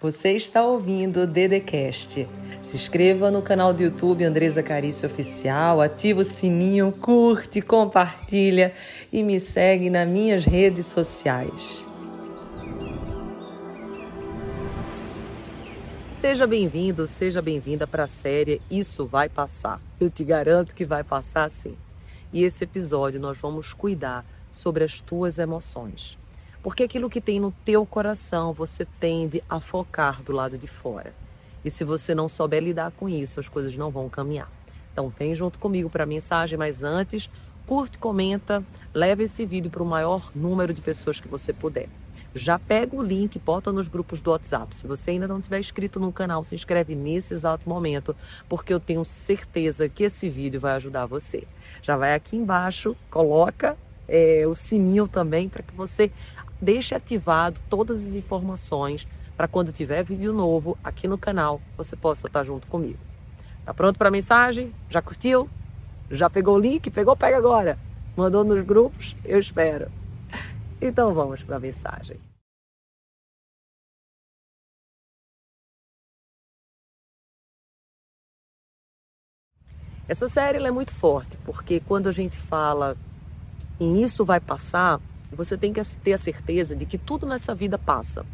Você 0.00 0.30
está 0.34 0.64
ouvindo 0.64 1.22
o 1.22 1.26
Dedecast. 1.26 2.24
Se 2.60 2.76
inscreva 2.76 3.32
no 3.32 3.42
canal 3.42 3.74
do 3.74 3.82
YouTube 3.82 4.22
Andresa 4.22 4.62
Carício 4.62 5.08
Oficial, 5.08 5.80
ativa 5.80 6.20
o 6.20 6.24
sininho, 6.24 6.92
curte, 6.92 7.60
compartilha 7.60 8.72
e 9.12 9.24
me 9.24 9.40
segue 9.40 9.90
nas 9.90 10.08
minhas 10.08 10.44
redes 10.44 10.86
sociais. 10.86 11.84
Seja 16.20 16.46
bem-vindo, 16.46 17.08
seja 17.08 17.42
bem-vinda 17.42 17.84
para 17.84 18.04
a 18.04 18.08
série 18.08 18.62
Isso 18.70 19.04
Vai 19.04 19.28
Passar. 19.28 19.80
Eu 20.00 20.08
te 20.08 20.22
garanto 20.22 20.76
que 20.76 20.84
vai 20.84 21.02
passar 21.02 21.50
sim. 21.50 21.76
E 22.32 22.44
esse 22.44 22.62
episódio 22.62 23.18
nós 23.18 23.36
vamos 23.36 23.72
cuidar 23.72 24.24
sobre 24.52 24.84
as 24.84 25.00
tuas 25.00 25.40
emoções. 25.40 26.16
Porque 26.62 26.82
aquilo 26.82 27.08
que 27.08 27.20
tem 27.20 27.38
no 27.38 27.52
teu 27.64 27.86
coração, 27.86 28.52
você 28.52 28.84
tende 28.98 29.42
a 29.48 29.60
focar 29.60 30.22
do 30.22 30.32
lado 30.32 30.58
de 30.58 30.66
fora. 30.66 31.14
E 31.64 31.70
se 31.70 31.84
você 31.84 32.14
não 32.14 32.28
souber 32.28 32.62
lidar 32.62 32.92
com 32.92 33.08
isso, 33.08 33.40
as 33.40 33.48
coisas 33.48 33.76
não 33.76 33.90
vão 33.90 34.08
caminhar. 34.08 34.50
Então 34.92 35.08
vem 35.08 35.34
junto 35.34 35.58
comigo 35.58 35.88
para 35.88 36.04
a 36.04 36.06
mensagem, 36.06 36.58
mas 36.58 36.82
antes, 36.82 37.30
curte, 37.66 37.98
comenta, 37.98 38.64
leve 38.92 39.24
esse 39.24 39.44
vídeo 39.44 39.70
para 39.70 39.82
o 39.82 39.86
maior 39.86 40.30
número 40.34 40.72
de 40.72 40.80
pessoas 40.80 41.20
que 41.20 41.28
você 41.28 41.52
puder. 41.52 41.88
Já 42.34 42.58
pega 42.58 42.94
o 42.94 43.02
link, 43.02 43.38
bota 43.38 43.72
nos 43.72 43.88
grupos 43.88 44.20
do 44.20 44.30
WhatsApp. 44.30 44.74
Se 44.74 44.86
você 44.86 45.12
ainda 45.12 45.26
não 45.26 45.40
tiver 45.40 45.60
inscrito 45.60 45.98
no 45.98 46.12
canal, 46.12 46.44
se 46.44 46.54
inscreve 46.54 46.94
nesse 46.94 47.32
exato 47.32 47.68
momento, 47.68 48.14
porque 48.48 48.72
eu 48.72 48.80
tenho 48.80 49.04
certeza 49.04 49.88
que 49.88 50.04
esse 50.04 50.28
vídeo 50.28 50.60
vai 50.60 50.72
ajudar 50.72 51.06
você. 51.06 51.44
Já 51.82 51.96
vai 51.96 52.14
aqui 52.14 52.36
embaixo, 52.36 52.96
coloca 53.10 53.76
é, 54.08 54.46
o 54.46 54.54
sininho 54.54 55.06
também 55.06 55.48
para 55.48 55.62
que 55.62 55.74
você 55.74 56.10
deixe 56.60 56.94
ativado 56.94 57.60
todas 57.68 58.04
as 58.04 58.14
informações 58.14 59.06
para 59.36 59.46
quando 59.46 59.72
tiver 59.72 60.02
vídeo 60.02 60.32
novo 60.32 60.76
aqui 60.82 61.06
no 61.06 61.16
canal, 61.16 61.60
você 61.76 61.94
possa 61.94 62.26
estar 62.26 62.42
junto 62.44 62.66
comigo. 62.66 62.98
Tá 63.64 63.72
pronto 63.72 63.98
para 63.98 64.08
a 64.08 64.10
mensagem? 64.10 64.74
Já 64.90 65.00
curtiu? 65.00 65.48
Já 66.10 66.28
pegou 66.28 66.56
o 66.56 66.58
link? 66.58 66.90
Pegou? 66.90 67.16
Pega 67.16 67.36
agora. 67.36 67.78
Mandou 68.16 68.42
nos 68.42 68.64
grupos? 68.64 69.14
Eu 69.24 69.38
espero. 69.38 69.92
Então 70.80 71.12
vamos 71.12 71.42
para 71.44 71.56
a 71.56 71.60
mensagem. 71.60 72.18
Essa 80.08 80.26
série 80.26 80.56
é 80.56 80.70
muito 80.70 80.90
forte, 80.90 81.36
porque 81.44 81.80
quando 81.80 82.08
a 82.08 82.12
gente 82.12 82.36
fala 82.36 82.96
em 83.78 84.00
isso 84.00 84.24
vai 84.24 84.40
passar, 84.40 84.98
você 85.36 85.56
tem 85.56 85.72
que 85.72 85.82
ter 85.98 86.12
a 86.12 86.18
certeza 86.18 86.74
de 86.74 86.86
que 86.86 86.98
tudo 86.98 87.26
nessa 87.26 87.54
vida 87.54 87.78
passa. 87.78 88.24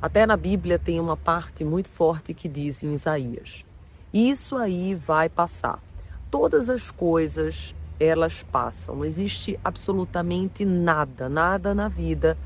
Até 0.00 0.26
na 0.26 0.36
Bíblia 0.36 0.78
tem 0.78 1.00
uma 1.00 1.16
parte 1.16 1.64
muito 1.64 1.88
forte 1.88 2.34
que 2.34 2.48
diz 2.48 2.82
em 2.82 2.92
Isaías: 2.92 3.64
Isso 4.12 4.56
aí 4.56 4.94
vai 4.94 5.28
passar. 5.28 5.82
Todas 6.30 6.68
as 6.68 6.90
coisas 6.90 7.74
elas 7.98 8.42
passam. 8.42 8.96
Não 8.96 9.04
existe 9.04 9.58
absolutamente 9.64 10.64
nada, 10.64 11.28
nada 11.28 11.74
na 11.74 11.88
vida 11.88 12.36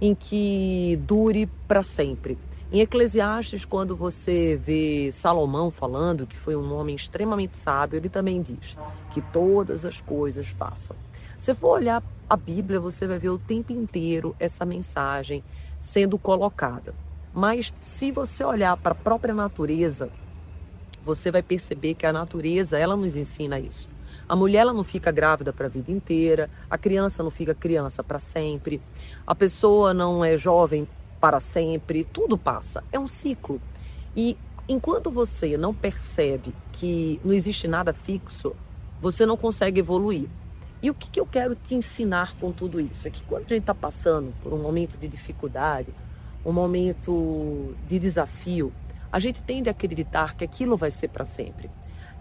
em 0.00 0.14
que 0.14 0.98
dure 1.02 1.46
para 1.68 1.82
sempre. 1.82 2.38
Em 2.72 2.80
Eclesiastes, 2.80 3.64
quando 3.64 3.94
você 3.94 4.56
vê 4.56 5.10
Salomão 5.12 5.70
falando, 5.70 6.26
que 6.26 6.36
foi 6.36 6.56
um 6.56 6.74
homem 6.74 6.96
extremamente 6.96 7.56
sábio, 7.56 7.98
ele 7.98 8.08
também 8.08 8.42
diz 8.42 8.76
que 9.12 9.20
todas 9.20 9.84
as 9.84 10.00
coisas 10.00 10.52
passam. 10.52 10.96
Se 11.44 11.52
for 11.52 11.72
olhar 11.72 12.02
a 12.26 12.38
Bíblia, 12.38 12.80
você 12.80 13.06
vai 13.06 13.18
ver 13.18 13.28
o 13.28 13.38
tempo 13.38 13.70
inteiro 13.70 14.34
essa 14.40 14.64
mensagem 14.64 15.44
sendo 15.78 16.16
colocada. 16.16 16.94
Mas 17.34 17.70
se 17.78 18.10
você 18.10 18.42
olhar 18.42 18.74
para 18.78 18.92
a 18.92 18.94
própria 18.94 19.34
natureza, 19.34 20.08
você 21.02 21.30
vai 21.30 21.42
perceber 21.42 21.96
que 21.96 22.06
a 22.06 22.14
natureza, 22.14 22.78
ela 22.78 22.96
nos 22.96 23.14
ensina 23.14 23.60
isso. 23.60 23.90
A 24.26 24.34
mulher 24.34 24.60
ela 24.60 24.72
não 24.72 24.82
fica 24.82 25.12
grávida 25.12 25.52
para 25.52 25.66
a 25.66 25.68
vida 25.68 25.92
inteira, 25.92 26.48
a 26.70 26.78
criança 26.78 27.22
não 27.22 27.30
fica 27.30 27.54
criança 27.54 28.02
para 28.02 28.18
sempre, 28.18 28.80
a 29.26 29.34
pessoa 29.34 29.92
não 29.92 30.24
é 30.24 30.38
jovem 30.38 30.88
para 31.20 31.40
sempre, 31.40 32.04
tudo 32.04 32.38
passa. 32.38 32.82
É 32.90 32.98
um 32.98 33.06
ciclo. 33.06 33.60
E 34.16 34.34
enquanto 34.66 35.10
você 35.10 35.58
não 35.58 35.74
percebe 35.74 36.54
que 36.72 37.20
não 37.22 37.34
existe 37.34 37.68
nada 37.68 37.92
fixo, 37.92 38.56
você 38.98 39.26
não 39.26 39.36
consegue 39.36 39.80
evoluir. 39.80 40.26
E 40.84 40.90
o 40.90 40.94
que, 40.94 41.08
que 41.08 41.18
eu 41.18 41.24
quero 41.24 41.54
te 41.54 41.74
ensinar 41.74 42.36
com 42.38 42.52
tudo 42.52 42.78
isso? 42.78 43.08
É 43.08 43.10
que 43.10 43.24
quando 43.24 43.46
a 43.46 43.48
gente 43.48 43.60
está 43.60 43.74
passando 43.74 44.34
por 44.42 44.52
um 44.52 44.58
momento 44.58 44.98
de 44.98 45.08
dificuldade, 45.08 45.90
um 46.44 46.52
momento 46.52 47.74
de 47.88 47.98
desafio, 47.98 48.70
a 49.10 49.18
gente 49.18 49.42
tende 49.42 49.70
a 49.70 49.72
acreditar 49.72 50.36
que 50.36 50.44
aquilo 50.44 50.76
vai 50.76 50.90
ser 50.90 51.08
para 51.08 51.24
sempre. 51.24 51.70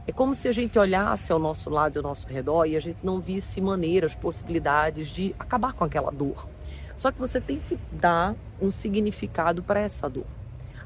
É 0.08 0.14
como 0.14 0.34
se 0.34 0.48
a 0.48 0.54
gente 0.54 0.80
olhasse 0.80 1.34
ao 1.34 1.40
nosso 1.40 1.70
lado 1.70 1.96
e 1.96 1.98
ao 1.98 2.04
nosso 2.04 2.26
redor 2.26 2.64
e 2.64 2.78
a 2.78 2.80
gente 2.80 3.00
não 3.04 3.20
visse 3.20 3.60
maneiras, 3.60 4.16
possibilidades 4.16 5.10
de 5.10 5.36
acabar 5.38 5.74
com 5.74 5.84
aquela 5.84 6.10
dor. 6.10 6.48
Só 6.96 7.12
que 7.12 7.20
você 7.20 7.42
tem 7.42 7.60
que 7.60 7.78
dar 7.92 8.34
um 8.62 8.72
significado 8.72 9.62
para 9.62 9.82
essa 9.82 10.10
dor. 10.10 10.26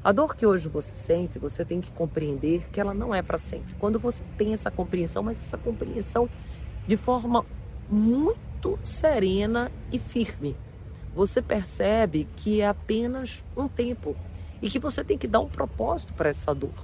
A 0.02 0.10
dor 0.10 0.34
que 0.34 0.44
hoje 0.44 0.68
você 0.68 0.96
sente, 0.96 1.38
você 1.38 1.64
tem 1.64 1.80
que 1.80 1.92
compreender 1.92 2.68
que 2.70 2.80
ela 2.80 2.92
não 2.92 3.14
é 3.14 3.22
para 3.22 3.38
sempre. 3.38 3.72
Quando 3.78 4.00
você 4.00 4.24
tem 4.36 4.52
essa 4.52 4.68
compreensão, 4.68 5.22
mas 5.22 5.38
essa 5.38 5.56
compreensão 5.56 6.28
de 6.88 6.96
forma 6.96 7.44
muito 7.90 8.78
serena 8.82 9.70
e 9.92 9.98
firme. 9.98 10.56
Você 11.14 11.40
percebe 11.40 12.26
que 12.36 12.60
é 12.60 12.68
apenas 12.68 13.42
um 13.56 13.66
tempo 13.66 14.16
e 14.60 14.68
que 14.68 14.78
você 14.78 15.02
tem 15.02 15.16
que 15.16 15.26
dar 15.26 15.40
um 15.40 15.48
propósito 15.48 16.14
para 16.14 16.28
essa 16.28 16.54
dor. 16.54 16.74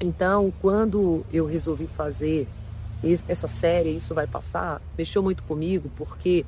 Então, 0.00 0.52
quando 0.60 1.24
eu 1.32 1.46
resolvi 1.46 1.86
fazer 1.86 2.48
essa 3.28 3.46
série, 3.46 3.96
isso 3.96 4.14
vai 4.14 4.26
passar, 4.26 4.80
mexeu 4.96 5.22
muito 5.22 5.42
comigo, 5.42 5.90
porque 5.96 6.44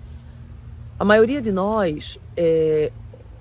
a 0.99 1.05
maioria 1.05 1.41
de 1.41 1.51
nós 1.51 2.19
é, 2.37 2.93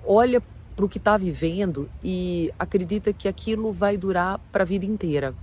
olha 0.04 0.42
para 0.74 0.84
o 0.84 0.88
que 0.88 0.98
está 0.98 1.16
vivendo 1.16 1.88
e 2.02 2.52
acredita 2.58 3.12
que 3.12 3.28
aquilo 3.28 3.72
vai 3.72 3.96
durar 3.96 4.38
para 4.50 4.64
a 4.64 4.66
vida 4.66 4.84
inteira. 4.84 5.34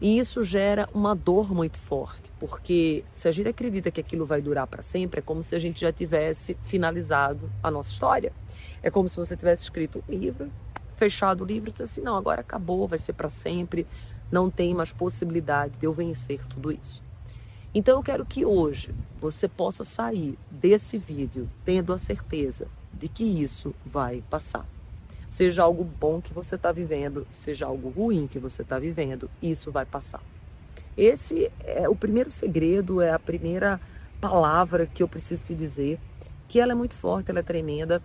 E 0.00 0.18
isso 0.18 0.42
gera 0.42 0.88
uma 0.94 1.14
dor 1.14 1.52
muito 1.52 1.78
forte, 1.78 2.32
porque 2.40 3.04
se 3.12 3.28
a 3.28 3.30
gente 3.30 3.48
acredita 3.48 3.90
que 3.90 4.00
aquilo 4.00 4.24
vai 4.24 4.40
durar 4.40 4.66
para 4.66 4.80
sempre, 4.80 5.20
é 5.20 5.22
como 5.22 5.42
se 5.42 5.54
a 5.54 5.58
gente 5.58 5.78
já 5.78 5.92
tivesse 5.92 6.56
finalizado 6.62 7.50
a 7.62 7.70
nossa 7.70 7.92
história. 7.92 8.32
É 8.82 8.90
como 8.90 9.10
se 9.10 9.18
você 9.18 9.36
tivesse 9.36 9.64
escrito 9.64 10.02
um 10.08 10.12
livro, 10.14 10.50
fechado 10.96 11.44
o 11.44 11.46
livro 11.46 11.68
e 11.68 11.72
disse 11.72 11.82
assim: 11.82 12.00
não, 12.00 12.16
agora 12.16 12.40
acabou, 12.40 12.88
vai 12.88 12.98
ser 12.98 13.12
para 13.12 13.28
sempre, 13.28 13.86
não 14.32 14.48
tem 14.48 14.74
mais 14.74 14.90
possibilidade 14.90 15.76
de 15.76 15.84
eu 15.84 15.92
vencer 15.92 16.46
tudo 16.46 16.72
isso. 16.72 17.02
Então 17.74 17.98
eu 17.98 18.02
quero 18.02 18.24
que 18.24 18.42
hoje 18.42 18.94
você 19.20 19.46
possa 19.46 19.84
sair 19.84 20.38
desse 20.50 20.96
vídeo 20.96 21.46
tendo 21.62 21.92
a 21.92 21.98
certeza 21.98 22.66
de 22.90 23.06
que 23.06 23.22
isso 23.22 23.74
vai 23.84 24.24
passar 24.30 24.66
seja 25.30 25.62
algo 25.62 25.84
bom 25.84 26.20
que 26.20 26.34
você 26.34 26.56
está 26.56 26.72
vivendo, 26.72 27.24
seja 27.30 27.64
algo 27.64 27.88
ruim 27.88 28.26
que 28.26 28.40
você 28.40 28.62
está 28.62 28.80
vivendo, 28.80 29.30
isso 29.40 29.70
vai 29.70 29.86
passar. 29.86 30.20
Esse 30.96 31.52
é 31.64 31.88
o 31.88 31.94
primeiro 31.94 32.32
segredo, 32.32 33.00
é 33.00 33.12
a 33.12 33.18
primeira 33.18 33.80
palavra 34.20 34.86
que 34.86 35.04
eu 35.04 35.08
preciso 35.08 35.44
te 35.44 35.54
dizer, 35.54 36.00
que 36.48 36.58
ela 36.58 36.72
é 36.72 36.74
muito 36.74 36.96
forte, 36.96 37.30
ela 37.30 37.38
é 37.38 37.44
tremenda. 37.44 38.02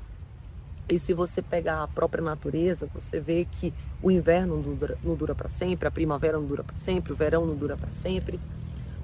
E 0.87 0.99
se 0.99 1.13
você 1.13 1.41
pegar 1.41 1.81
a 1.81 1.87
própria 1.87 2.23
natureza, 2.23 2.87
você 2.93 3.19
vê 3.19 3.43
que 3.43 3.73
o 4.03 4.11
inverno 4.11 4.61
não 4.61 4.75
dura, 4.75 4.97
dura 5.17 5.33
para 5.33 5.49
sempre, 5.49 5.87
a 5.87 5.91
primavera 5.91 6.37
não 6.37 6.45
dura 6.45 6.63
para 6.63 6.75
sempre, 6.75 7.11
o 7.11 7.15
verão 7.15 7.43
não 7.43 7.55
dura 7.55 7.75
para 7.75 7.89
sempre. 7.89 8.39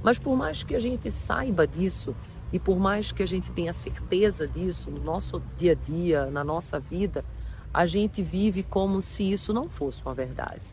Mas 0.04 0.20
por 0.20 0.38
mais 0.38 0.62
que 0.62 0.76
a 0.76 0.80
gente 0.80 1.10
saiba 1.10 1.66
disso 1.66 2.16
e 2.54 2.60
por 2.60 2.78
mais 2.78 3.12
que 3.12 3.24
a 3.24 3.26
gente 3.26 3.52
tenha 3.52 3.74
certeza 3.74 4.48
disso 4.48 4.92
no 4.92 5.04
nosso 5.04 5.42
dia 5.58 5.72
a 5.72 5.76
dia, 5.76 6.28
na 6.28 6.44
nossa 6.44 6.80
vida, 6.80 7.26
a 7.74 7.86
gente 7.86 8.22
vive 8.22 8.64
como 8.64 9.02
se 9.02 9.32
isso 9.32 9.54
não 9.54 9.70
fosse 9.70 10.02
uma 10.04 10.14
verdade. 10.14 10.70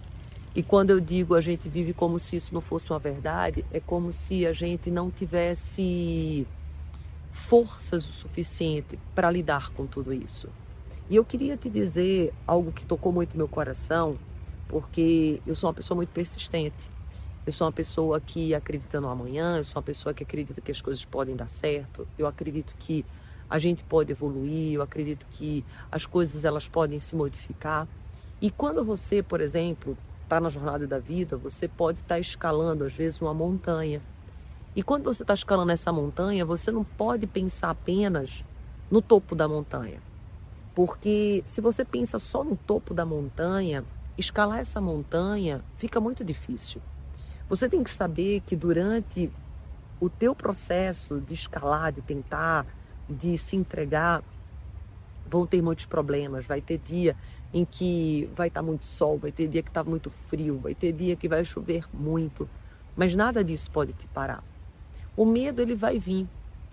E 0.54 0.62
quando 0.62 0.90
eu 0.90 0.98
digo 0.98 1.34
a 1.34 1.40
gente 1.40 1.68
vive 1.68 1.92
como 1.92 2.18
se 2.18 2.36
isso 2.36 2.52
não 2.52 2.60
fosse 2.60 2.90
uma 2.90 2.98
verdade, 2.98 3.64
é 3.72 3.78
como 3.78 4.10
se 4.10 4.46
a 4.46 4.52
gente 4.52 4.90
não 4.90 5.10
tivesse 5.10 6.46
forças 7.30 8.08
o 8.08 8.12
suficiente 8.12 8.98
para 9.14 9.30
lidar 9.30 9.70
com 9.70 9.86
tudo 9.86 10.12
isso. 10.12 10.48
E 11.08 11.16
eu 11.16 11.24
queria 11.24 11.56
te 11.56 11.70
dizer 11.70 12.34
algo 12.46 12.72
que 12.72 12.84
tocou 12.84 13.12
muito 13.12 13.36
meu 13.36 13.48
coração, 13.48 14.18
porque 14.68 15.40
eu 15.46 15.54
sou 15.54 15.68
uma 15.68 15.74
pessoa 15.74 15.96
muito 15.96 16.10
persistente. 16.10 16.90
Eu 17.46 17.52
sou 17.52 17.66
uma 17.66 17.72
pessoa 17.72 18.20
que 18.20 18.54
acredita 18.54 19.00
no 19.00 19.08
amanhã, 19.08 19.56
eu 19.56 19.64
sou 19.64 19.76
uma 19.76 19.82
pessoa 19.82 20.12
que 20.12 20.22
acredita 20.22 20.60
que 20.60 20.70
as 20.70 20.82
coisas 20.82 21.02
podem 21.04 21.34
dar 21.34 21.48
certo. 21.48 22.06
Eu 22.18 22.26
acredito 22.26 22.74
que 22.78 23.06
a 23.48 23.58
gente 23.58 23.84
pode 23.84 24.12
evoluir, 24.12 24.74
eu 24.74 24.82
acredito 24.82 25.26
que 25.30 25.64
as 25.90 26.06
coisas 26.06 26.44
elas 26.44 26.68
podem 26.68 27.00
se 27.00 27.16
modificar. 27.16 27.88
E 28.40 28.50
quando 28.50 28.84
você, 28.84 29.22
por 29.22 29.40
exemplo, 29.40 29.96
está 30.22 30.40
na 30.40 30.48
jornada 30.48 30.86
da 30.86 30.98
vida, 30.98 31.36
você 31.36 31.66
pode 31.66 31.98
estar 31.98 32.16
tá 32.16 32.18
escalando, 32.18 32.84
às 32.84 32.92
vezes, 32.92 33.20
uma 33.20 33.32
montanha. 33.32 34.02
E 34.76 34.82
quando 34.82 35.04
você 35.04 35.22
está 35.22 35.34
escalando 35.34 35.72
essa 35.72 35.90
montanha, 35.90 36.44
você 36.44 36.70
não 36.70 36.84
pode 36.84 37.26
pensar 37.26 37.70
apenas 37.70 38.44
no 38.90 39.00
topo 39.00 39.34
da 39.34 39.48
montanha. 39.48 40.00
Porque 40.74 41.42
se 41.44 41.60
você 41.60 41.84
pensa 41.84 42.18
só 42.18 42.44
no 42.44 42.54
topo 42.54 42.94
da 42.94 43.04
montanha, 43.04 43.84
escalar 44.16 44.60
essa 44.60 44.80
montanha 44.80 45.62
fica 45.76 45.98
muito 45.98 46.22
difícil. 46.22 46.80
Você 47.48 47.68
tem 47.68 47.82
que 47.82 47.90
saber 47.90 48.40
que 48.46 48.54
durante 48.54 49.32
o 50.00 50.08
teu 50.08 50.34
processo 50.34 51.20
de 51.20 51.34
escalar, 51.34 51.90
de 51.90 52.02
tentar, 52.02 52.66
de 53.08 53.38
se 53.38 53.56
entregar, 53.56 54.22
vão 55.26 55.46
ter 55.46 55.62
muitos 55.62 55.86
problemas. 55.86 56.46
Vai 56.46 56.60
ter 56.60 56.78
dia 56.78 57.16
em 57.52 57.64
que 57.64 58.28
vai 58.34 58.48
estar 58.48 58.62
muito 58.62 58.84
sol, 58.84 59.18
vai 59.18 59.32
ter 59.32 59.48
dia 59.48 59.62
que 59.62 59.70
está 59.70 59.82
muito 59.82 60.10
frio, 60.10 60.58
vai 60.58 60.74
ter 60.74 60.92
dia 60.92 61.16
que 61.16 61.28
vai 61.28 61.44
chover 61.44 61.84
muito, 61.92 62.48
mas 62.96 63.14
nada 63.14 63.42
disso 63.42 63.70
pode 63.70 63.92
te 63.92 64.06
parar. 64.08 64.42
O 65.16 65.24
medo 65.24 65.62
ele 65.62 65.74
vai 65.74 65.98
vir, 65.98 66.26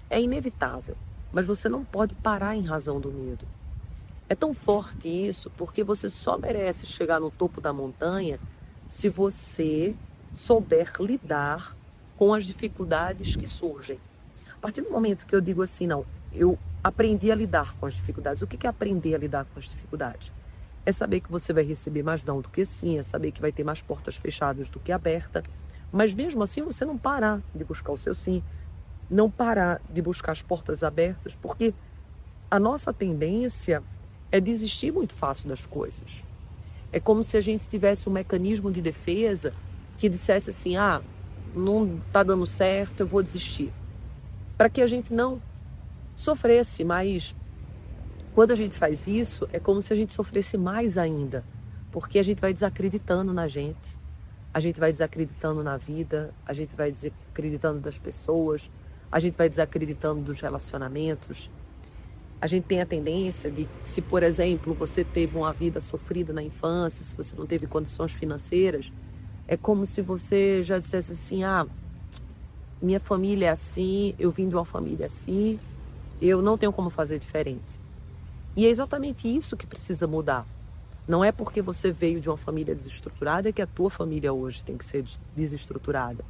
é 0.10 0.22
inevitável, 0.22 0.96
mas 1.32 1.48
você 1.48 1.70
não 1.70 1.84
pode 1.84 2.14
parar 2.16 2.56
em 2.56 2.62
razão 2.62 3.00
do 3.00 3.12
medo. 3.12 3.48
É 4.28 4.36
tão 4.36 4.54
forte 4.54 5.08
isso 5.08 5.52
porque 5.52 5.84
você 5.84 6.10
só 6.10 6.38
merece 6.38 6.88
chegar 6.88 7.20
no 7.20 7.32
topo 7.32 7.62
da 7.62 7.72
montanha 7.72 8.40
se 8.88 9.08
você 9.08 9.96
souber 10.34 10.92
lidar 11.00 11.76
com 12.18 12.34
as 12.34 12.44
dificuldades 12.44 13.36
que 13.36 13.48
surgem. 13.48 14.00
A 14.54 14.60
partir 14.60 14.82
do 14.82 14.90
momento 14.90 15.26
que 15.26 15.36
eu 15.36 15.42
digo 15.42 15.62
assim, 15.62 15.86
não, 15.86 16.06
eu 16.36 16.58
aprendi 16.84 17.32
a 17.32 17.36
lidar 17.36 17.76
com 17.78 17.86
as 17.86 17.96
dificuldades. 17.96 18.42
O 18.42 18.48
que 18.48 18.68
é 18.68 18.70
aprender 18.70 19.16
a 19.16 19.18
lidar 19.18 19.46
com 19.46 19.58
as 19.58 19.66
dificuldades? 19.66 20.32
É 20.86 20.92
saber 20.92 21.20
que 21.20 21.32
você 21.32 21.52
vai 21.52 21.64
receber 21.64 22.04
mais 22.04 22.24
não 22.24 22.42
do 22.42 22.50
que 22.50 22.64
sim, 22.64 23.00
é 23.00 23.04
saber 23.04 23.32
que 23.32 23.42
vai 23.42 23.52
ter 23.52 23.64
mais 23.64 23.82
portas 23.82 24.16
fechadas 24.16 24.70
do 24.70 24.80
que 24.80 24.92
abertas. 24.92 25.44
Mas 25.92 26.14
mesmo 26.14 26.44
assim, 26.44 26.62
você 26.62 26.86
não 26.86 26.98
parar 26.98 27.42
de 27.54 27.64
buscar 27.64 27.92
o 27.92 27.98
seu 27.98 28.14
sim, 28.14 28.44
não 29.10 29.30
parar 29.32 29.82
de 29.90 30.02
buscar 30.02 30.34
as 30.34 30.42
portas 30.42 30.84
abertas, 30.84 31.36
porque 31.36 31.74
a 32.52 32.60
nossa 32.60 32.94
tendência 32.94 33.82
é 34.32 34.40
desistir 34.40 34.92
muito 34.92 35.14
fácil 35.14 35.48
das 35.48 35.66
coisas. 35.66 36.24
É 36.92 37.00
como 37.00 37.24
se 37.24 37.36
a 37.36 37.42
gente 37.42 37.68
tivesse 37.68 38.08
um 38.08 38.12
mecanismo 38.12 38.72
de 38.72 38.82
defesa 38.82 39.54
que 39.98 40.08
dissesse 40.08 40.50
assim: 40.52 40.78
ah, 40.78 41.02
não 41.56 41.98
está 42.08 42.22
dando 42.22 42.46
certo, 42.46 43.02
eu 43.02 43.08
vou 43.08 43.24
desistir. 43.24 43.74
Para 44.58 44.70
que 44.70 44.82
a 44.82 44.88
gente 44.88 45.14
não 45.14 45.42
sofresse, 46.16 46.84
mas 46.84 47.36
quando 48.34 48.52
a 48.52 48.56
gente 48.56 48.78
faz 48.78 49.08
isso, 49.08 49.48
é 49.52 49.60
como 49.60 49.82
se 49.82 49.94
a 49.94 49.96
gente 49.96 50.14
sofresse 50.14 50.58
mais 50.58 50.98
ainda, 50.98 51.44
porque 51.92 52.20
a 52.20 52.24
gente 52.24 52.42
vai 52.42 52.54
desacreditando 52.54 53.34
na 53.34 53.48
gente, 53.48 53.98
a 54.54 54.60
gente 54.60 54.80
vai 54.80 54.92
desacreditando 54.92 55.64
na 55.64 55.78
vida, 55.78 56.34
a 56.46 56.54
gente 56.54 56.76
vai 56.76 56.92
desacreditando 56.92 57.80
das 57.80 57.98
pessoas, 57.98 58.70
a 59.12 59.20
gente 59.20 59.38
vai 59.38 59.48
desacreditando 59.48 60.22
dos 60.22 60.40
relacionamentos. 60.40 61.50
A 62.40 62.48
gente 62.48 62.66
tem 62.66 62.82
a 62.82 62.86
tendência 62.86 63.50
de, 63.50 63.68
se 63.84 64.02
por 64.02 64.24
exemplo 64.24 64.74
você 64.74 65.04
teve 65.04 65.38
uma 65.38 65.54
vida 65.54 65.80
sofrida 65.80 66.34
na 66.34 66.44
infância, 66.44 67.04
se 67.04 67.16
você 67.16 67.36
não 67.38 67.46
teve 67.46 67.66
condições 67.68 68.12
financeiras, 68.12 68.92
é 69.48 69.56
como 69.56 69.86
se 69.86 70.02
você 70.02 70.62
já 70.62 70.80
dissesse 70.80 71.14
assim: 71.14 71.44
ah, 71.44 71.66
minha 72.82 73.00
família 73.00 73.48
é 73.48 73.50
assim, 73.50 74.14
eu 74.20 74.32
vim 74.32 74.50
de 74.50 74.56
uma 74.56 74.66
família 74.66 75.06
assim, 75.06 75.60
eu 76.22 76.42
não 76.42 76.58
tenho 76.58 76.72
como 76.72 76.90
fazer 76.90 77.20
diferente. 77.20 77.80
E 78.56 78.66
é 78.66 78.70
exatamente 78.70 79.34
isso 79.34 79.58
que 79.58 79.68
precisa 79.68 80.08
mudar. 80.08 80.46
Não 81.08 81.24
é 81.24 81.32
porque 81.32 81.62
você 81.62 81.92
veio 81.92 82.20
de 82.20 82.30
uma 82.30 82.38
família 82.38 82.74
desestruturada 82.74 83.52
que 83.52 83.62
a 83.62 83.68
tua 83.68 83.90
família 83.90 84.34
hoje 84.34 84.64
tem 84.64 84.78
que 84.78 84.86
ser 84.86 85.04
desestruturada. 85.36 86.24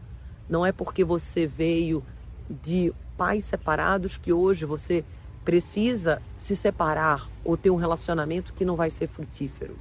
Não 0.50 0.66
é 0.66 0.72
porque 0.72 1.04
você 1.04 1.48
veio 1.48 2.04
de 2.50 2.94
pais 3.16 3.46
separados 3.46 4.18
que 4.18 4.34
hoje 4.34 4.66
você 4.66 5.04
precisa 5.46 6.22
se 6.38 6.56
separar 6.56 7.30
ou 7.44 7.56
ter 7.56 7.70
um 7.70 7.76
relacionamento 7.76 8.54
que 8.54 8.66
não 8.66 8.76
vai 8.76 8.90
ser 8.90 9.08
frutífero. 9.08 9.78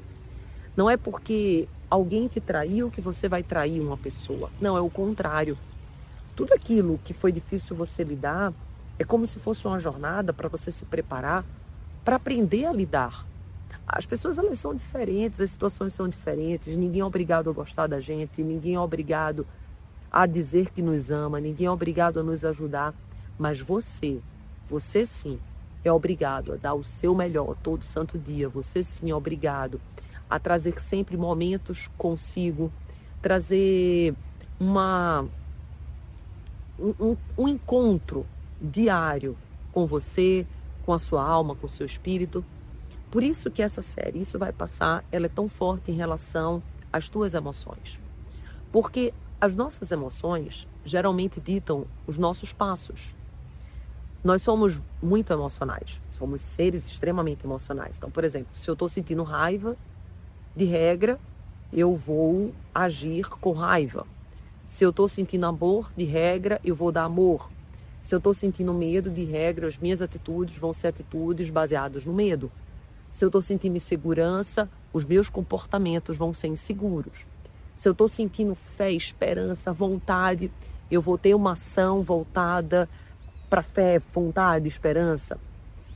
Não 0.76 0.88
é 0.88 0.96
porque 0.96 1.68
alguém 1.88 2.28
te 2.28 2.40
traiu 2.40 2.90
que 2.90 3.00
você 3.00 3.28
vai 3.28 3.42
trair 3.42 3.80
uma 3.80 3.96
pessoa. 3.96 4.50
Não, 4.60 4.76
é 4.76 4.80
o 4.80 4.90
contrário. 4.90 5.56
Tudo 6.36 6.52
aquilo 6.52 7.00
que 7.02 7.14
foi 7.14 7.32
difícil 7.32 7.74
você 7.74 8.04
lidar 8.04 8.52
é 8.99 9.05
como 9.05 9.26
se 9.26 9.38
fosse 9.38 9.67
uma 9.67 9.79
jornada 9.79 10.32
para 10.32 10.49
você 10.49 10.70
se 10.70 10.85
preparar 10.85 11.44
para 12.05 12.17
aprender 12.17 12.67
a 12.67 12.73
lidar. 12.73 13.26
As 13.87 14.06
pessoas 14.06 14.38
elas 14.38 14.58
são 14.58 14.75
diferentes, 14.75 15.41
as 15.41 15.50
situações 15.50 15.93
são 15.93 16.08
diferentes, 16.08 16.76
ninguém 16.76 17.00
é 17.00 17.05
obrigado 17.05 17.50
a 17.50 17.52
gostar 17.52 17.87
da 17.87 18.00
gente, 18.00 18.43
ninguém 18.43 18.75
é 18.75 18.81
obrigado 18.81 19.46
a 20.11 20.26
dizer 20.26 20.70
que 20.70 20.81
nos 20.81 21.11
ama, 21.11 21.41
ninguém 21.41 21.67
é 21.67 21.70
obrigado 21.70 22.20
a 22.20 22.23
nos 22.23 22.44
ajudar, 22.44 22.94
mas 23.38 23.61
você, 23.61 24.20
você 24.69 25.05
sim, 25.05 25.38
é 25.85 25.93
obrigado 25.93 26.52
a 26.52 26.56
dar 26.56 26.75
o 26.75 26.85
seu 26.85 27.14
melhor 27.14 27.56
todo 27.62 27.85
santo 27.85 28.19
dia, 28.19 28.49
você 28.49 28.82
sim 28.82 29.11
é 29.11 29.14
obrigado 29.14 29.81
a 30.31 30.38
trazer 30.38 30.81
sempre 30.81 31.17
momentos 31.17 31.88
consigo, 31.99 32.73
trazer 33.20 34.14
uma 34.58 35.26
um, 36.79 37.17
um 37.37 37.49
encontro 37.49 38.26
diário 38.64 39.37
com 39.72 39.87
você, 39.87 40.46
com 40.84 40.93
a 40.93 40.99
sua 40.99 41.25
alma, 41.25 41.55
com 41.55 41.66
o 41.66 41.70
seu 41.70 41.84
espírito. 41.84 42.44
Por 43.11 43.22
isso 43.22 43.50
que 43.50 43.62
essa 43.62 43.82
série, 43.82 44.20
isso 44.20 44.38
vai 44.38 44.52
passar, 44.52 45.05
ela 45.12 45.26
é 45.26 45.28
tão 45.28 45.49
forte 45.49 45.90
em 45.90 45.94
relação 45.94 46.62
às 46.93 47.08
tuas 47.08 47.34
emoções. 47.34 48.00
Porque 48.72 49.12
as 49.40 49.55
nossas 49.55 49.93
emoções 49.93 50.66
geralmente 50.84 51.40
ditam 51.40 51.87
os 52.06 52.19
nossos 52.19 52.52
passos. 52.52 53.14
Nós 54.22 54.43
somos 54.43 54.81
muito 55.02 55.32
emocionais, 55.32 56.00
somos 56.08 56.40
seres 56.40 56.87
extremamente 56.87 57.44
emocionais. 57.44 57.99
Então, 57.99 58.10
por 58.10 58.25
exemplo, 58.25 58.49
se 58.55 58.69
eu 58.69 58.72
estou 58.72 58.88
sentindo 58.88 59.22
raiva, 59.22 59.76
de 60.56 60.64
regra, 60.64 61.20
eu 61.72 61.94
vou 61.94 62.55
agir 62.75 63.28
com 63.28 63.52
raiva. 63.52 64.06
Se 64.64 64.84
eu 64.84 64.90
estou 64.90 65.08
sentindo 65.08 65.44
amor, 65.44 65.93
de 65.96 66.05
regra, 66.05 66.60
eu 66.64 66.75
vou 66.75 66.90
dar 66.90 67.05
amor. 67.05 67.50
Se 68.04 68.14
eu 68.14 68.18
estou 68.18 68.34
sentindo 68.34 68.74
medo, 68.74 69.10
de 69.10 69.24
regra, 69.24 69.66
as 69.66 69.78
minhas 69.78 70.02
atitudes 70.02 70.58
vão 70.58 70.74
ser 70.74 70.88
atitudes 70.88 71.48
baseadas 71.48 72.04
no 72.04 72.12
medo. 72.12 72.52
Se 73.10 73.24
eu 73.24 73.28
estou 73.28 73.40
sentindo 73.40 73.78
insegurança, 73.78 74.68
os 74.92 75.06
meus 75.06 75.30
comportamentos 75.30 76.14
vão 76.14 76.34
ser 76.34 76.48
inseguros. 76.48 77.24
Se 77.74 77.88
eu 77.88 77.92
estou 77.92 78.06
sentindo 78.06 78.54
fé, 78.54 78.92
esperança, 78.92 79.72
vontade, 79.72 80.52
eu 80.90 81.00
vou 81.00 81.16
ter 81.16 81.34
uma 81.34 81.52
ação 81.52 82.02
voltada 82.02 82.90
para 83.48 83.62
fé, 83.62 83.98
vontade, 83.98 84.68
esperança. 84.68 85.40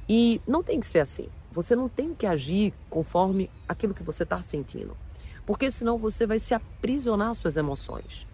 E 0.08 0.40
não 0.46 0.62
tem 0.62 0.80
que 0.80 0.86
ser 0.86 1.00
assim. 1.00 1.28
Você 1.52 1.76
não 1.76 1.90
tem 1.90 2.14
que 2.14 2.24
agir 2.24 2.72
conforme 2.88 3.50
aquilo 3.68 3.92
que 3.92 4.02
você 4.02 4.22
está 4.22 4.40
sentindo. 4.40 4.96
Porque 5.44 5.70
senão 5.70 5.98
você 5.98 6.26
vai 6.26 6.38
se 6.38 6.54
aprisionar 6.54 7.32
às 7.32 7.36
suas 7.36 7.58
emoções. 7.58 8.26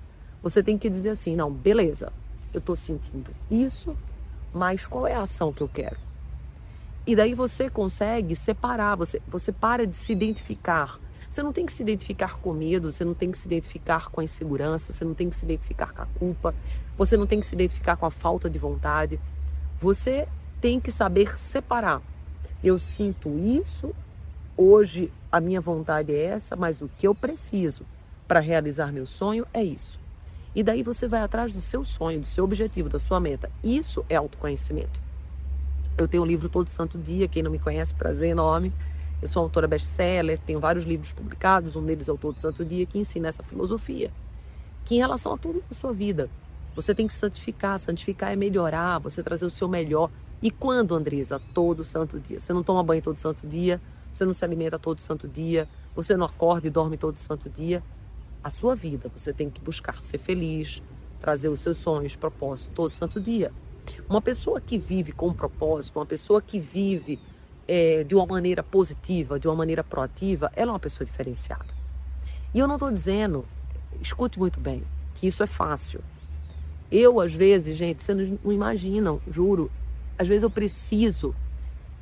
Você 0.44 0.62
tem 0.62 0.78
que 0.78 0.88
dizer 0.88 1.08
assim: 1.08 1.34
não, 1.34 1.50
beleza, 1.50 2.12
eu 2.54 2.60
estou 2.60 2.76
sentindo 2.76 3.30
isso, 3.50 3.96
mas 4.52 4.86
qual 4.86 5.06
é 5.06 5.14
a 5.14 5.22
ação 5.22 5.52
que 5.52 5.62
eu 5.62 5.68
quero? 5.68 5.96
E 7.06 7.14
daí 7.14 7.34
você 7.34 7.68
consegue 7.68 8.34
separar, 8.34 8.96
você, 8.96 9.20
você 9.26 9.52
para 9.52 9.86
de 9.86 9.96
se 9.96 10.12
identificar. 10.12 10.98
Você 11.28 11.42
não 11.42 11.52
tem 11.52 11.66
que 11.66 11.72
se 11.72 11.82
identificar 11.82 12.38
com 12.38 12.52
medo, 12.52 12.92
você 12.92 13.04
não 13.04 13.12
tem 13.12 13.30
que 13.30 13.36
se 13.36 13.46
identificar 13.48 14.08
com 14.08 14.20
a 14.20 14.24
insegurança, 14.24 14.92
você 14.92 15.04
não 15.04 15.14
tem 15.14 15.28
que 15.28 15.36
se 15.36 15.44
identificar 15.44 15.92
com 15.92 16.02
a 16.02 16.06
culpa, 16.06 16.54
você 16.96 17.16
não 17.16 17.26
tem 17.26 17.40
que 17.40 17.46
se 17.46 17.54
identificar 17.54 17.96
com 17.96 18.06
a 18.06 18.10
falta 18.10 18.48
de 18.48 18.58
vontade. 18.58 19.20
Você 19.78 20.28
tem 20.60 20.80
que 20.80 20.92
saber 20.92 21.36
separar. 21.38 22.00
Eu 22.62 22.78
sinto 22.78 23.36
isso, 23.38 23.92
hoje 24.56 25.12
a 25.30 25.40
minha 25.40 25.60
vontade 25.60 26.14
é 26.14 26.24
essa, 26.24 26.54
mas 26.54 26.80
o 26.80 26.88
que 26.96 27.06
eu 27.06 27.14
preciso 27.14 27.84
para 28.26 28.40
realizar 28.40 28.92
meu 28.92 29.04
sonho 29.04 29.44
é 29.52 29.62
isso. 29.62 30.03
E 30.54 30.62
daí 30.62 30.82
você 30.82 31.08
vai 31.08 31.20
atrás 31.20 31.52
do 31.52 31.60
seu 31.60 31.84
sonho, 31.84 32.20
do 32.20 32.26
seu 32.26 32.44
objetivo, 32.44 32.88
da 32.88 32.98
sua 32.98 33.18
meta. 33.18 33.50
Isso 33.62 34.04
é 34.08 34.14
autoconhecimento. 34.14 35.00
Eu 35.98 36.06
tenho 36.06 36.22
um 36.22 36.26
livro 36.26 36.48
todo 36.48 36.68
santo 36.68 36.96
dia, 36.96 37.26
quem 37.26 37.42
não 37.42 37.50
me 37.50 37.58
conhece, 37.58 37.94
prazer 37.94 38.30
enorme. 38.30 38.72
Eu 39.20 39.26
sou 39.26 39.42
autora 39.42 39.66
best-seller, 39.66 40.38
tenho 40.38 40.60
vários 40.60 40.84
livros 40.84 41.12
publicados, 41.12 41.76
um 41.76 41.84
deles 41.84 42.08
é 42.08 42.12
o 42.12 42.18
Todo 42.18 42.38
Santo 42.38 42.64
Dia, 42.64 42.84
que 42.84 42.98
ensina 42.98 43.28
essa 43.28 43.42
filosofia. 43.42 44.10
Que 44.84 44.96
em 44.96 44.98
relação 44.98 45.32
a 45.32 45.38
tudo 45.38 45.64
na 45.68 45.74
sua 45.74 45.92
vida, 45.92 46.28
você 46.76 46.94
tem 46.94 47.06
que 47.06 47.14
santificar. 47.14 47.78
Santificar 47.78 48.32
é 48.32 48.36
melhorar, 48.36 48.98
você 48.98 49.22
trazer 49.22 49.46
o 49.46 49.50
seu 49.50 49.68
melhor. 49.68 50.10
E 50.42 50.50
quando, 50.50 50.94
Andresa? 50.94 51.40
Todo 51.54 51.82
santo 51.84 52.20
dia. 52.20 52.38
Você 52.38 52.52
não 52.52 52.62
toma 52.62 52.82
banho 52.82 53.00
todo 53.00 53.16
santo 53.16 53.46
dia, 53.46 53.80
você 54.12 54.24
não 54.24 54.34
se 54.34 54.44
alimenta 54.44 54.78
todo 54.78 55.00
santo 55.00 55.26
dia, 55.26 55.68
você 55.96 56.16
não 56.16 56.26
acorda 56.26 56.66
e 56.66 56.70
dorme 56.70 56.98
todo 56.98 57.16
santo 57.16 57.48
dia 57.48 57.82
a 58.44 58.50
sua 58.50 58.76
vida. 58.76 59.10
Você 59.16 59.32
tem 59.32 59.48
que 59.48 59.60
buscar 59.60 59.98
ser 59.98 60.18
feliz, 60.18 60.82
trazer 61.18 61.48
os 61.48 61.60
seus 61.60 61.78
sonhos, 61.78 62.14
propósito 62.14 62.70
todo 62.74 62.92
santo 62.92 63.18
dia. 63.18 63.50
Uma 64.08 64.20
pessoa 64.20 64.60
que 64.60 64.76
vive 64.78 65.10
com 65.10 65.28
um 65.28 65.32
propósito, 65.32 65.98
uma 65.98 66.04
pessoa 66.06 66.42
que 66.42 66.60
vive 66.60 67.18
é, 67.66 68.04
de 68.04 68.14
uma 68.14 68.26
maneira 68.26 68.62
positiva, 68.62 69.40
de 69.40 69.48
uma 69.48 69.56
maneira 69.56 69.82
proativa, 69.82 70.52
ela 70.54 70.70
é 70.70 70.74
uma 70.74 70.78
pessoa 70.78 71.06
diferenciada. 71.06 71.72
E 72.52 72.58
eu 72.58 72.68
não 72.68 72.76
estou 72.76 72.90
dizendo, 72.90 73.46
escute 74.02 74.38
muito 74.38 74.60
bem, 74.60 74.82
que 75.14 75.26
isso 75.26 75.42
é 75.42 75.46
fácil. 75.46 76.00
Eu, 76.92 77.20
às 77.20 77.32
vezes, 77.32 77.76
gente, 77.76 78.04
vocês 78.04 78.30
não 78.44 78.52
imaginam, 78.52 79.20
juro, 79.26 79.70
às 80.18 80.28
vezes 80.28 80.42
eu 80.42 80.50
preciso 80.50 81.34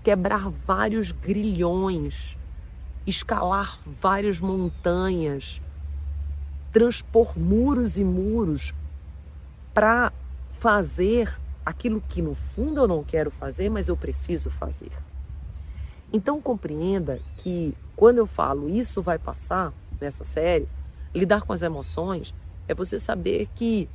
quebrar 0.02 0.50
vários 0.50 1.12
grilhões, 1.12 2.36
escalar 3.06 3.78
várias 3.86 4.40
montanhas, 4.40 5.61
transpor 6.72 7.38
muros 7.38 7.98
e 7.98 8.04
muros 8.04 8.72
para 9.74 10.12
fazer 10.50 11.38
aquilo 11.64 12.00
que 12.00 12.22
no 12.22 12.34
fundo 12.34 12.80
eu 12.80 12.88
não 12.88 13.04
quero 13.04 13.30
fazer, 13.30 13.70
mas 13.70 13.88
eu 13.88 13.96
preciso 13.96 14.50
fazer. 14.50 14.90
Então 16.12 16.40
compreenda 16.40 17.20
que 17.36 17.74
quando 17.94 18.18
eu 18.18 18.26
falo 18.26 18.68
isso 18.68 19.02
vai 19.02 19.18
passar 19.18 19.72
nessa 20.00 20.24
série, 20.24 20.68
lidar 21.14 21.42
com 21.42 21.52
as 21.52 21.62
emoções 21.62 22.34
é 22.66 22.74
você 22.74 22.98
saber 22.98 23.48
que 23.54 23.88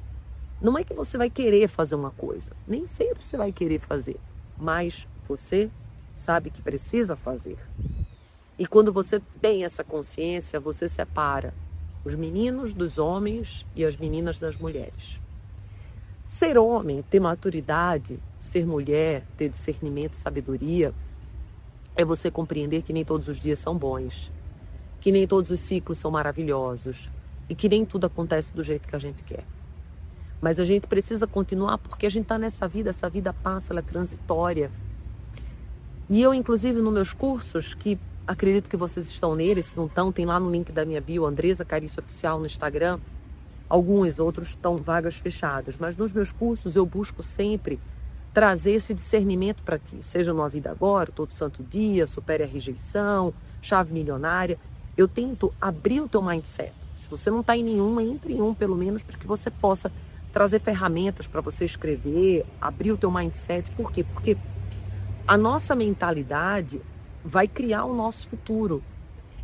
não 0.62 0.78
é 0.78 0.84
que 0.84 0.94
você 0.94 1.18
vai 1.18 1.30
querer 1.30 1.68
fazer 1.68 1.96
uma 1.96 2.12
coisa, 2.12 2.52
nem 2.68 2.86
sempre 2.86 3.24
você 3.24 3.38
vai 3.38 3.52
querer 3.52 3.80
fazer, 3.80 4.20
mas 4.58 5.08
você 5.28 5.70
sabe 6.16 6.50
que 6.50 6.62
precisa 6.62 7.16
fazer. 7.16 7.58
E 8.58 8.66
quando 8.66 8.92
você 8.92 9.22
tem 9.40 9.64
essa 9.64 9.84
consciência, 9.84 10.60
você 10.60 10.90
separa 10.90 11.54
os 12.08 12.16
meninos 12.16 12.72
dos 12.74 12.98
homens 12.98 13.66
e 13.76 13.84
as 13.84 13.98
meninas 13.98 14.40
das 14.40 14.56
mulheres. 14.56 15.20
Ser 16.24 16.58
homem, 16.58 17.02
ter 17.02 17.20
maturidade, 17.20 18.18
ser 18.40 18.66
mulher, 18.66 19.26
ter 19.36 19.50
discernimento, 19.50 20.14
sabedoria, 20.14 20.94
é 21.98 22.06
você 22.06 22.32
compreender 22.32 22.82
que 22.82 22.94
nem 22.94 23.04
todos 23.04 23.28
os 23.28 23.38
dias 23.42 23.60
são 23.60 23.78
bons, 23.78 24.32
que 25.02 25.12
nem 25.12 25.28
todos 25.28 25.52
os 25.52 25.60
ciclos 25.60 25.98
são 25.98 26.10
maravilhosos 26.10 27.10
e 27.50 27.54
que 27.54 27.68
nem 27.68 27.86
tudo 27.86 28.08
acontece 28.08 28.54
do 28.54 28.64
jeito 28.64 28.88
que 28.88 28.96
a 28.96 29.00
gente 29.00 29.22
quer. 29.24 29.44
Mas 30.40 30.62
a 30.62 30.64
gente 30.64 30.88
precisa 30.88 31.28
continuar 31.28 31.78
porque 31.78 32.06
a 32.06 32.10
gente 32.10 32.24
está 32.24 32.38
nessa 32.38 32.70
vida, 32.70 32.90
essa 32.90 33.10
vida 33.10 33.34
passa, 33.34 33.74
ela 33.74 33.82
é 33.82 33.84
transitória. 33.84 34.72
E 36.10 36.22
eu, 36.22 36.34
inclusive, 36.34 36.80
nos 36.80 36.94
meus 36.94 37.12
cursos, 37.12 37.74
que 37.74 38.00
acredito 38.28 38.70
que 38.70 38.78
vocês 38.78 39.08
estão 39.08 39.34
neles, 39.36 39.68
se 39.68 39.78
não 39.78 39.86
estão, 39.86 40.12
tem 40.12 40.26
lá 40.26 40.40
no 40.40 40.52
link 40.52 40.72
da 40.72 40.86
minha 40.86 41.02
bio, 41.02 41.26
Andresa 41.26 41.64
Carício 41.64 42.02
Oficial 42.02 42.40
no 42.40 42.46
Instagram, 42.46 43.00
Alguns, 43.70 44.18
outros 44.18 44.50
estão 44.50 44.78
vagas 44.78 45.18
fechadas, 45.18 45.76
mas 45.78 45.96
nos 45.98 46.14
meus 46.14 46.32
cursos 46.32 46.78
eu 46.78 46.86
busco 46.86 47.22
sempre 47.22 47.80
trazer 48.34 48.74
esse 48.74 48.94
discernimento 48.94 49.62
para 49.62 49.78
ti, 49.78 49.98
seja 50.02 50.34
no 50.34 50.42
A 50.42 50.48
Vida 50.48 50.72
Agora, 50.72 51.12
Todo 51.12 51.34
Santo 51.34 51.64
Dia, 51.64 52.08
Supere 52.08 52.44
a 52.44 52.48
Rejeição, 52.48 53.34
Chave 53.62 53.92
Milionária. 53.92 54.58
Eu 54.96 55.08
tento 55.08 55.54
abrir 55.60 56.00
o 56.00 56.08
teu 56.08 56.22
mindset. 56.22 56.74
Se 56.96 57.10
você 57.10 57.30
não 57.30 57.42
está 57.42 57.58
em 57.58 57.64
nenhuma, 57.64 58.02
entre 58.02 58.34
em 58.34 58.42
um 58.42 58.54
pelo 58.54 58.76
menos 58.76 59.04
para 59.04 59.18
que 59.18 59.28
você 59.28 59.52
possa 59.52 59.92
trazer 60.32 60.60
ferramentas 60.62 61.28
para 61.28 61.42
você 61.42 61.66
escrever, 61.66 62.46
abrir 62.62 62.92
o 62.94 62.98
teu 62.98 63.12
mindset. 63.12 63.70
Por 63.72 63.92
quê? 63.92 64.04
Porque 64.04 64.38
a 65.28 65.38
nossa 65.38 65.76
mentalidade 65.76 66.80
vai 67.24 67.48
criar 67.48 67.86
o 67.86 67.96
nosso 67.96 68.28
futuro. 68.28 68.84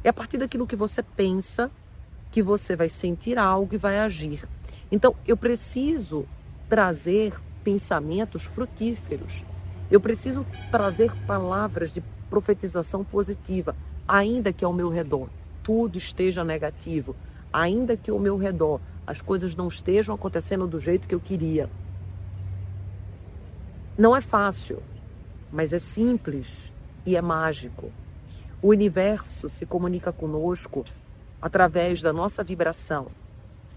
É 0.03 0.09
a 0.09 0.13
partir 0.13 0.37
daquilo 0.37 0.67
que 0.67 0.75
você 0.75 1.01
pensa, 1.01 1.71
que 2.31 2.41
você 2.41 2.75
vai 2.75 2.89
sentir 2.89 3.37
algo 3.37 3.75
e 3.75 3.77
vai 3.77 3.99
agir. 3.99 4.47
Então, 4.91 5.15
eu 5.27 5.37
preciso 5.37 6.25
trazer 6.67 7.39
pensamentos 7.63 8.43
frutíferos. 8.43 9.43
Eu 9.89 10.01
preciso 10.01 10.45
trazer 10.71 11.15
palavras 11.25 11.93
de 11.93 12.01
profetização 12.29 13.03
positiva, 13.03 13.75
ainda 14.07 14.51
que 14.51 14.65
ao 14.65 14.73
meu 14.73 14.89
redor 14.89 15.29
tudo 15.61 15.97
esteja 15.97 16.43
negativo, 16.43 17.15
ainda 17.51 17.95
que 17.95 18.11
ao 18.11 18.19
meu 18.19 18.37
redor 18.37 18.81
as 19.05 19.21
coisas 19.21 19.55
não 19.55 19.67
estejam 19.67 20.15
acontecendo 20.15 20.67
do 20.67 20.79
jeito 20.79 21.07
que 21.07 21.15
eu 21.15 21.19
queria. 21.19 21.69
Não 23.95 24.15
é 24.15 24.21
fácil, 24.21 24.81
mas 25.51 25.71
é 25.71 25.79
simples 25.79 26.72
e 27.05 27.15
é 27.15 27.21
mágico. 27.21 27.91
O 28.61 28.69
universo 28.69 29.49
se 29.49 29.65
comunica 29.65 30.11
conosco 30.11 30.83
através 31.41 32.01
da 32.01 32.13
nossa 32.13 32.43
vibração. 32.43 33.07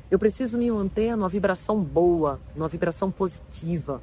Eu 0.09 0.19
preciso 0.19 0.57
me 0.57 0.71
manter 0.71 1.17
numa 1.17 1.29
vibração 1.29 1.83
boa, 1.83 2.41
numa 2.55 2.69
vibração 2.69 3.11
positiva. 3.11 4.01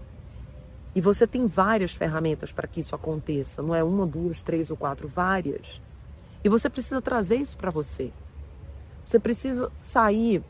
E 0.93 0.99
você 0.99 1.25
tem 1.25 1.47
várias 1.47 1.93
ferramentas 1.93 2.51
para 2.51 2.67
que 2.67 2.81
isso 2.81 2.93
aconteça. 2.93 3.61
Não 3.61 3.73
é 3.73 3.83
uma, 3.83 4.05
duas, 4.05 4.43
três 4.43 4.69
ou 4.69 4.75
quatro, 4.75 5.07
várias. 5.07 5.81
E 6.43 6.49
você 6.49 6.69
precisa 6.69 7.01
trazer 7.01 7.37
isso 7.37 7.57
para 7.57 7.71
você. 7.71 8.11
Você 9.05 9.17
precisa 9.17 9.71
sair 9.81 10.43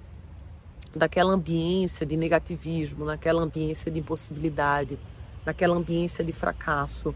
daquela 0.95 1.31
ambiência 1.31 2.05
de 2.05 2.17
negativismo, 2.17 3.05
naquela 3.05 3.41
ambiência 3.41 3.91
de 3.91 3.99
impossibilidade, 3.99 4.97
naquela 5.45 5.75
ambiência 5.75 6.23
de 6.23 6.33
fracasso. 6.33 7.13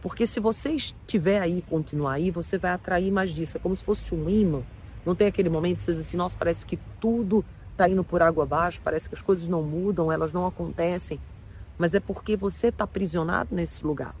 Porque 0.00 0.26
se 0.26 0.40
você 0.40 0.70
estiver 0.70 1.40
aí, 1.40 1.62
continuar 1.68 2.14
aí, 2.14 2.30
você 2.30 2.56
vai 2.56 2.72
atrair 2.72 3.10
mais 3.10 3.30
disso. 3.30 3.56
É 3.56 3.60
como 3.60 3.76
se 3.76 3.84
fosse 3.84 4.14
um 4.14 4.28
imã 4.28 4.62
não 5.04 5.14
tem 5.14 5.26
aquele 5.26 5.48
momento 5.48 5.78
que 5.78 5.82
você 5.82 5.92
diz 5.92 6.00
assim, 6.00 6.16
nossa, 6.16 6.36
parece 6.36 6.66
que 6.66 6.78
tudo 7.00 7.44
está 7.72 7.88
indo 7.88 8.04
por 8.04 8.22
água 8.22 8.44
abaixo, 8.44 8.80
parece 8.82 9.08
que 9.08 9.14
as 9.14 9.22
coisas 9.22 9.48
não 9.48 9.62
mudam, 9.62 10.12
elas 10.12 10.32
não 10.32 10.46
acontecem. 10.46 11.18
Mas 11.78 11.94
é 11.94 12.00
porque 12.00 12.36
você 12.36 12.68
está 12.68 12.84
aprisionado 12.84 13.54
nesse 13.54 13.84
lugar. 13.84 14.14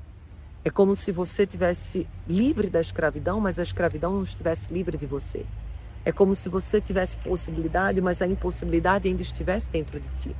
É 0.64 0.70
como 0.70 0.96
se 0.96 1.12
você 1.12 1.46
tivesse 1.46 2.06
livre 2.26 2.68
da 2.68 2.80
escravidão, 2.80 3.40
mas 3.40 3.58
a 3.58 3.62
escravidão 3.62 4.14
não 4.14 4.22
estivesse 4.22 4.72
livre 4.72 4.96
de 4.96 5.06
você. 5.06 5.44
É 6.04 6.12
como 6.12 6.34
se 6.34 6.48
você 6.48 6.80
tivesse 6.80 7.18
possibilidade, 7.18 8.00
mas 8.00 8.22
a 8.22 8.26
impossibilidade 8.26 9.08
ainda 9.08 9.20
estivesse 9.20 9.68
dentro 9.68 10.00
de 10.00 10.08
ti. 10.18 10.36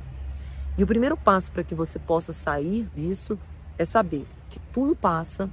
E 0.77 0.83
o 0.83 0.87
primeiro 0.87 1.15
passo 1.15 1.51
para 1.51 1.63
que 1.63 1.75
você 1.75 1.99
possa 1.99 2.33
sair 2.33 2.87
disso 2.95 3.37
é 3.77 3.85
saber 3.85 4.25
que 4.49 4.59
tudo 4.73 4.95
passa, 4.95 5.49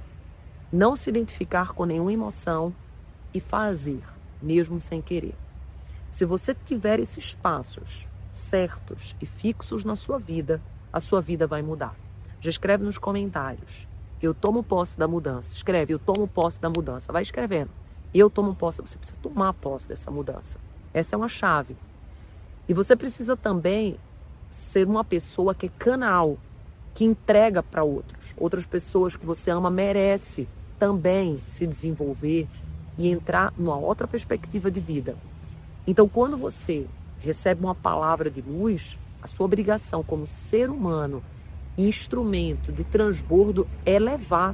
não 0.71 0.95
se 0.95 1.09
identificar 1.09 1.73
com 1.73 1.85
nenhuma 1.85 2.13
emoção 2.13 2.73
e 3.33 3.39
fazer 3.39 4.01
mesmo 4.41 4.79
sem 4.79 5.01
querer. 5.01 5.35
Se 6.11 6.25
você 6.25 6.53
tiver 6.53 6.99
esses 6.99 7.35
passos 7.35 8.07
certos 8.31 9.15
e 9.21 9.25
fixos 9.25 9.83
na 9.83 9.95
sua 9.95 10.17
vida, 10.17 10.61
a 10.91 10.99
sua 10.99 11.21
vida 11.21 11.45
vai 11.45 11.61
mudar. 11.61 11.95
Já 12.39 12.49
escreve 12.49 12.83
nos 12.83 12.97
comentários. 12.97 13.87
Eu 14.21 14.33
tomo 14.33 14.63
posse 14.63 14.97
da 14.97 15.07
mudança. 15.07 15.53
Escreve, 15.53 15.93
eu 15.93 15.99
tomo 15.99 16.27
posse 16.27 16.59
da 16.59 16.69
mudança. 16.69 17.11
Vai 17.11 17.21
escrevendo. 17.21 17.69
Eu 18.13 18.29
tomo 18.29 18.55
posse. 18.55 18.81
Você 18.81 18.97
precisa 18.97 19.19
tomar 19.19 19.53
posse 19.53 19.87
dessa 19.87 20.09
mudança. 20.09 20.59
Essa 20.93 21.15
é 21.15 21.17
uma 21.17 21.27
chave. 21.27 21.75
E 22.67 22.73
você 22.73 22.95
precisa 22.95 23.37
também 23.37 23.97
ser 24.49 24.87
uma 24.87 25.03
pessoa 25.03 25.53
que 25.53 25.67
é 25.67 25.69
canal, 25.69 26.37
que 26.99 27.05
entrega 27.05 27.63
para 27.63 27.81
outros. 27.81 28.35
Outras 28.35 28.65
pessoas 28.65 29.15
que 29.15 29.25
você 29.25 29.49
ama 29.49 29.71
merece 29.71 30.49
também 30.77 31.41
se 31.45 31.65
desenvolver, 31.65 32.45
e 32.97 33.07
entrar 33.07 33.53
numa 33.57 33.77
outra 33.77 34.05
perspectiva 34.05 34.69
de 34.69 34.81
vida. 34.81 35.15
Então, 35.87 36.09
quando 36.09 36.35
você 36.35 36.85
recebe 37.21 37.63
uma 37.63 37.73
palavra 37.73 38.29
de 38.29 38.41
luz, 38.41 38.97
a 39.21 39.27
sua 39.27 39.45
obrigação 39.45 40.03
como 40.03 40.27
ser 40.27 40.69
humano, 40.69 41.23
instrumento 41.77 42.69
de 42.69 42.83
transbordo, 42.83 43.65
é 43.85 43.97
levar 43.97 44.53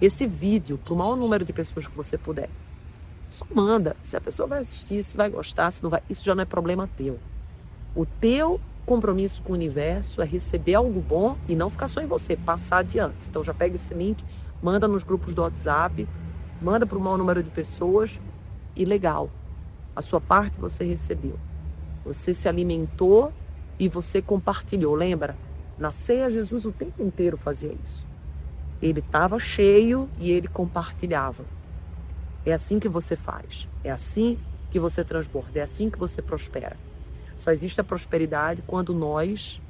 esse 0.00 0.26
vídeo 0.26 0.78
para 0.78 0.92
o 0.92 0.96
maior 0.96 1.14
número 1.14 1.44
de 1.44 1.52
pessoas 1.52 1.86
que 1.86 1.96
você 1.96 2.18
puder. 2.18 2.50
Só 3.30 3.46
manda. 3.54 3.96
Se 4.02 4.16
a 4.16 4.20
pessoa 4.20 4.48
vai 4.48 4.58
assistir, 4.58 5.04
se 5.04 5.16
vai 5.16 5.30
gostar, 5.30 5.70
se 5.70 5.84
não 5.84 5.90
vai, 5.90 6.02
isso 6.10 6.24
já 6.24 6.34
não 6.34 6.42
é 6.42 6.46
problema 6.46 6.90
teu. 6.96 7.20
O 7.94 8.04
teu 8.04 8.60
compromisso 8.86 9.42
com 9.42 9.52
o 9.52 9.54
universo 9.54 10.22
é 10.22 10.24
receber 10.24 10.74
algo 10.74 11.00
bom 11.00 11.36
e 11.48 11.56
não 11.56 11.68
ficar 11.68 11.88
só 11.88 12.00
em 12.00 12.06
você, 12.06 12.36
passar 12.36 12.78
adiante. 12.78 13.26
Então 13.28 13.42
já 13.42 13.52
pega 13.52 13.74
esse 13.74 13.92
link, 13.92 14.24
manda 14.62 14.86
nos 14.86 15.02
grupos 15.02 15.34
do 15.34 15.42
WhatsApp, 15.42 16.08
manda 16.62 16.86
para 16.86 16.96
o 16.96 17.00
maior 17.00 17.18
número 17.18 17.42
de 17.42 17.50
pessoas 17.50 18.18
e 18.76 18.84
legal. 18.84 19.28
A 19.94 20.00
sua 20.00 20.20
parte 20.20 20.58
você 20.60 20.84
recebeu. 20.84 21.38
Você 22.04 22.32
se 22.32 22.48
alimentou 22.48 23.32
e 23.78 23.88
você 23.88 24.22
compartilhou. 24.22 24.94
Lembra? 24.94 25.36
Na 25.76 25.90
ceia, 25.90 26.30
Jesus 26.30 26.64
o 26.64 26.72
tempo 26.72 27.02
inteiro 27.02 27.36
fazia 27.36 27.74
isso. 27.84 28.06
Ele 28.80 29.00
estava 29.00 29.38
cheio 29.38 30.08
e 30.18 30.30
ele 30.30 30.48
compartilhava. 30.48 31.44
É 32.44 32.52
assim 32.52 32.78
que 32.78 32.88
você 32.88 33.16
faz. 33.16 33.68
É 33.82 33.90
assim 33.90 34.38
que 34.70 34.78
você 34.78 35.02
transborda. 35.02 35.58
É 35.58 35.62
assim 35.62 35.90
que 35.90 35.98
você 35.98 36.22
prospera. 36.22 36.76
Só 37.36 37.50
existe 37.50 37.80
a 37.80 37.84
prosperidade 37.84 38.62
quando 38.66 38.94
nós 38.94 39.60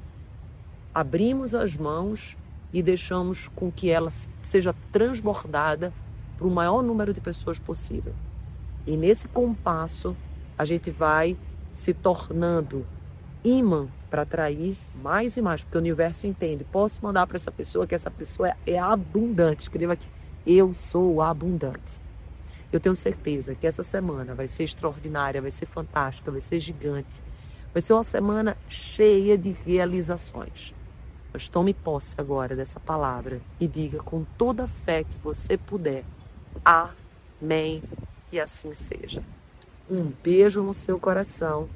abrimos 0.93 1.53
as 1.53 1.75
mãos 1.75 2.37
e 2.73 2.81
deixamos 2.81 3.47
com 3.49 3.71
que 3.71 3.89
ela 3.89 4.09
seja 4.41 4.73
transbordada 4.91 5.93
para 6.37 6.47
o 6.47 6.51
maior 6.51 6.81
número 6.81 7.13
de 7.13 7.21
pessoas 7.21 7.59
possível. 7.59 8.13
E 8.85 8.95
nesse 8.95 9.27
compasso, 9.27 10.15
a 10.57 10.65
gente 10.65 10.89
vai 10.89 11.37
se 11.71 11.93
tornando 11.93 12.85
imã 13.43 13.87
para 14.09 14.21
atrair 14.21 14.77
mais 15.01 15.37
e 15.37 15.41
mais, 15.41 15.63
porque 15.63 15.77
o 15.77 15.81
universo 15.81 16.25
entende. 16.25 16.63
Posso 16.63 17.03
mandar 17.03 17.27
para 17.27 17.35
essa 17.35 17.51
pessoa 17.51 17.85
que 17.85 17.93
essa 17.93 18.09
pessoa 18.09 18.53
é, 18.65 18.79
abundante. 18.79 19.63
Escreva 19.63 19.93
aqui: 19.93 20.07
Eu 20.45 20.73
sou 20.73 21.21
abundante. 21.21 21.99
Eu 22.71 22.79
tenho 22.79 22.95
certeza 22.95 23.55
que 23.55 23.65
essa 23.65 23.83
semana 23.83 24.33
vai 24.33 24.47
ser 24.47 24.63
extraordinária, 24.63 25.41
vai 25.41 25.51
ser 25.51 25.65
fantástica, 25.65 26.31
vai 26.31 26.41
ser 26.41 26.59
gigante. 26.59 27.21
Vai 27.77 27.81
ser 27.83 27.93
uma 27.93 28.01
semana 28.01 28.57
cheia 28.67 29.37
de 29.37 29.55
realizações. 29.63 30.73
palavras. 31.37 31.49
Tome 31.49 31.75
posse 31.75 32.15
agora 32.17 32.55
dessa 32.55 32.79
palavra 32.79 33.39
e 33.59 33.67
diga 33.67 33.99
com 33.99 34.25
toda 34.35 34.63
a 34.63 34.67
fé 34.67 35.03
que 35.03 35.15
você 35.23 35.57
puder. 35.57 36.03
Amém. 36.65 37.83
Que 38.31 38.39
assim 38.39 38.73
seja. 38.73 39.21
Um 39.87 40.11
beijo 40.23 40.63
no 40.63 40.73
seu 40.73 40.99
coração 40.99 41.69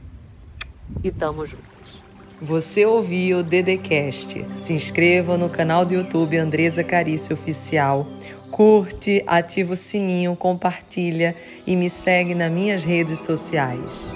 e 1.04 1.12
tamo 1.12 1.46
juntos. 1.46 2.02
Você 2.42 2.84
ouviu 2.84 3.38
o 3.38 3.44
Dedecast. 3.44 4.44
Se 4.60 4.74
inscreva 4.74 5.38
no 5.38 5.52
canal 5.52 5.86
do 5.86 5.94
YouTube 5.94 6.36
Andresa 6.36 6.84
Carício 6.84 7.36
Oficial. 7.36 8.08
Curte, 8.50 9.24
ativa 9.28 9.74
o 9.74 9.78
sininho, 9.78 10.36
compartilha 10.36 11.36
e 11.68 11.76
me 11.76 11.92
segue 11.92 12.34
nas 12.34 12.52
minhas 12.52 12.84
redes 12.84 13.20
sociais. 13.20 14.16